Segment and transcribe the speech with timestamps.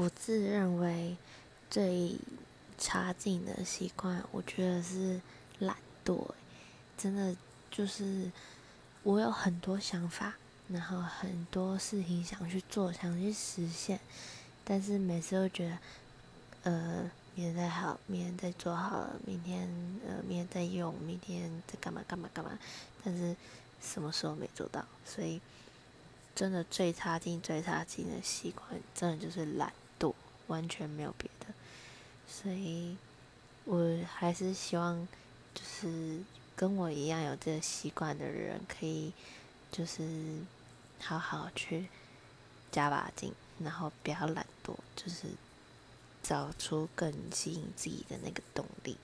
[0.00, 1.14] 我自认为
[1.68, 2.16] 最
[2.78, 5.20] 差劲的习惯，我觉得是
[5.58, 6.26] 懒惰。
[6.96, 7.36] 真的
[7.70, 8.32] 就是
[9.02, 10.32] 我有很多想法，
[10.68, 14.00] 然后很多事情想去做，想去实现，
[14.64, 15.78] 但是每次都觉得，
[16.62, 19.68] 呃，明天再好，明天再做好了，明天
[20.08, 22.58] 呃，明天再用，明天再干嘛干嘛干嘛，
[23.04, 23.36] 但是
[23.82, 24.82] 什么时候没做到？
[25.04, 25.42] 所以
[26.34, 29.70] 真的最差劲、最差劲的习惯，真的就是懒。
[30.00, 30.16] 度
[30.48, 31.54] 完全没有别的，
[32.26, 32.96] 所以
[33.64, 35.06] 我还是希望，
[35.54, 36.18] 就是
[36.56, 39.12] 跟我一样有这个习惯的人，可以
[39.70, 40.40] 就是
[40.98, 41.86] 好好去
[42.72, 45.28] 加把劲，然后不要懒惰，就是
[46.22, 48.96] 找出更吸引自己的那个动力。